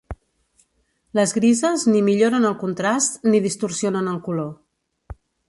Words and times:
Les 1.19 1.33
grises 1.37 1.83
ni 1.91 2.01
milloren 2.07 2.47
el 2.51 2.57
contrast 2.65 3.29
ni 3.31 3.43
distorsionen 3.45 4.09
el 4.15 4.19
color. 4.31 4.51